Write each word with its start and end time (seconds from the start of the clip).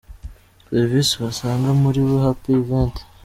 Serivisi 0.67 1.13
wasanga 1.23 1.69
muri 1.81 1.99
Be 2.07 2.17
Happy 2.25 2.51
Event. 2.61 2.95